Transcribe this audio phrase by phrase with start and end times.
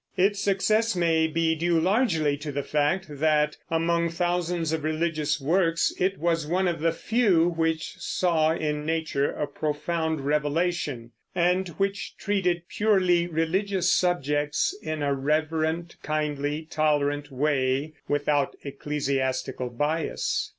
[0.17, 5.93] Its success may be due largely to the fact that, among thousands of religious works,
[5.99, 12.17] it was one of the few which saw in nature a profound revelation, and which
[12.17, 20.49] treated purely religious subjects in a reverent, kindly, tolerant way, without ecclesiastical bias.